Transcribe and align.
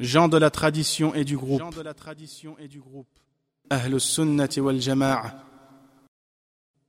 Gens 0.00 0.26
de 0.26 0.38
la 0.38 0.50
tradition 0.50 1.14
et 1.14 1.24
du 1.24 1.36
groupe. 1.36 1.62
Ahl 3.70 4.00
sunnati 4.00 4.60
wal 4.60 4.80
jama'a. 4.80 5.44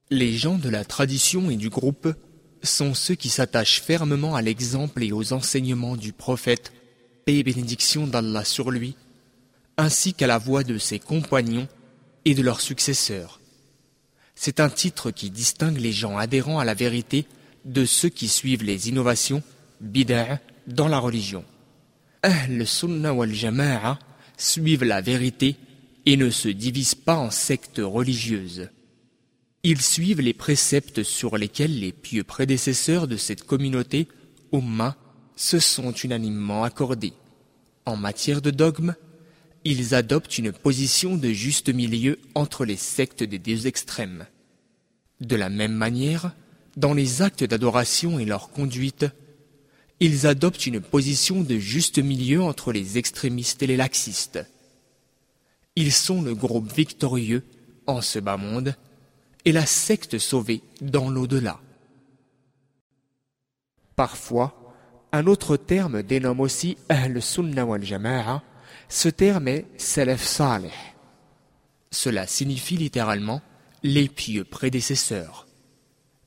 Les 0.09 0.33
gens 0.33 0.57
de 0.57 0.69
la 0.69 0.83
tradition 0.83 1.51
et 1.51 1.55
du 1.55 1.69
groupe 1.69 2.07
sont 2.63 2.95
ceux 2.95 3.13
qui 3.13 3.29
s'attachent 3.29 3.81
fermement 3.81 4.35
à 4.35 4.41
l'exemple 4.41 5.03
et 5.03 5.11
aux 5.11 5.33
enseignements 5.33 5.95
du 5.95 6.13
prophète, 6.13 6.73
paix 7.25 7.35
et 7.35 7.43
bénédiction 7.43 8.07
d'Allah 8.07 8.43
sur 8.43 8.71
lui, 8.71 8.95
ainsi 9.77 10.15
qu'à 10.15 10.25
la 10.25 10.39
voix 10.39 10.63
de 10.63 10.79
ses 10.79 10.97
compagnons 10.97 11.67
et 12.25 12.33
de 12.33 12.41
leurs 12.41 12.61
successeurs. 12.61 13.39
C'est 14.33 14.59
un 14.59 14.69
titre 14.69 15.11
qui 15.11 15.29
distingue 15.29 15.77
les 15.77 15.91
gens 15.91 16.17
adhérents 16.17 16.59
à 16.59 16.65
la 16.65 16.73
vérité 16.73 17.27
de 17.65 17.85
ceux 17.85 18.09
qui 18.09 18.27
suivent 18.27 18.63
les 18.63 18.89
innovations, 18.89 19.43
bid'a, 19.79 20.39
dans 20.65 20.87
la 20.87 20.97
religion. 20.97 21.45
Ahl 22.25 22.65
Sunnah 22.65 23.13
wal 23.13 23.31
Jama'a 23.31 23.99
suivent 24.35 24.83
la 24.83 24.99
vérité 24.99 25.57
et 26.07 26.17
ne 26.17 26.31
se 26.31 26.47
divisent 26.47 26.95
pas 26.95 27.17
en 27.17 27.29
sectes 27.29 27.79
religieuses. 27.83 28.69
Ils 29.61 29.79
suivent 29.79 30.21
les 30.21 30.33
préceptes 30.33 31.03
sur 31.03 31.37
lesquels 31.37 31.79
les 31.79 31.91
pieux 31.91 32.23
prédécesseurs 32.23 33.07
de 33.07 33.15
cette 33.15 33.43
communauté, 33.43 34.07
Ummah, 34.51 34.97
se 35.35 35.59
sont 35.59 35.91
unanimement 35.91 36.63
accordés. 36.63 37.13
En 37.85 37.95
matière 37.95 38.41
de 38.41 38.49
dogme, 38.49 38.95
ils 39.63 39.93
adoptent 39.93 40.39
une 40.39 40.51
position 40.51 41.17
de 41.17 41.29
juste 41.29 41.71
milieu 41.71 42.17
entre 42.33 42.65
les 42.65 42.75
sectes 42.75 43.21
des 43.21 43.37
deux 43.37 43.67
extrêmes. 43.67 44.25
De 45.21 45.35
la 45.35 45.49
même 45.49 45.75
manière, 45.75 46.33
dans 46.75 46.95
les 46.95 47.21
actes 47.21 47.43
d'adoration 47.43 48.17
et 48.17 48.25
leur 48.25 48.49
conduite, 48.49 49.05
ils 49.99 50.27
adoptent 50.27 50.65
une 50.65 50.81
position 50.81 51.41
de 51.41 51.57
juste 51.57 51.99
milieu 51.99 52.43
entre 52.43 52.71
les 52.71 52.97
extrémistes 52.97 53.63
et 53.63 53.67
les 53.67 53.77
laxistes. 53.77 54.45
Ils 55.75 55.91
sont 55.93 56.21
le 56.21 56.35
groupe 56.35 56.71
victorieux 56.71 57.43
en 57.87 58.01
ce 58.01 58.19
bas 58.19 58.37
monde 58.37 58.75
et 59.45 59.51
la 59.51 59.65
secte 59.65 60.17
sauvée 60.17 60.61
dans 60.81 61.09
l'au-delà. 61.09 61.59
Parfois, 63.95 64.75
un 65.11 65.27
autre 65.27 65.55
terme 65.55 66.03
dénomme 66.03 66.41
aussi 66.41 66.77
Ahl 66.89 67.21
Sunnah 67.21 67.65
wal 67.65 67.83
Jama'a. 67.83 68.43
Ce 68.89 69.07
terme 69.07 69.47
est 69.47 69.65
Salaf 69.77 70.23
Saleh. 70.23 70.71
Cela 71.91 72.27
signifie 72.27 72.75
littéralement 72.75 73.41
les 73.83 74.09
pieux 74.09 74.43
prédécesseurs. 74.43 75.47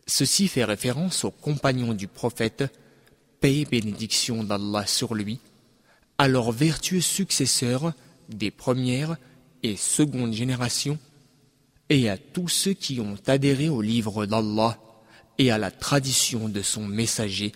Ceci 0.06 0.48
fait 0.48 0.64
référence 0.64 1.24
aux 1.24 1.30
compagnons 1.30 1.92
du 1.92 2.08
prophète, 2.08 2.64
paix 3.40 3.58
et 3.58 3.64
bénédiction 3.64 4.44
d'Allah 4.44 4.86
sur 4.86 5.14
lui, 5.14 5.38
à 6.18 6.28
leurs 6.28 6.52
vertueux 6.52 7.00
successeurs 7.00 7.92
des 8.28 8.50
premières 8.50 9.16
et 9.62 9.76
secondes 9.76 10.32
générations 10.32 10.98
et 11.90 12.08
à 12.08 12.18
tous 12.18 12.48
ceux 12.48 12.74
qui 12.74 13.00
ont 13.00 13.16
adhéré 13.26 13.68
au 13.68 13.80
livre 13.80 14.26
d'Allah 14.26 14.78
et 15.38 15.50
à 15.50 15.58
la 15.58 15.70
tradition 15.70 16.48
de 16.48 16.62
son 16.62 16.86
messager, 16.86 17.52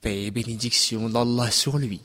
paix 0.00 0.24
et 0.24 0.30
bénédiction 0.30 1.08
d'Allah 1.08 1.50
sur 1.50 1.78
lui. 1.78 2.00